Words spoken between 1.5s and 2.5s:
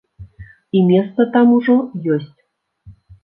ужо ёсць.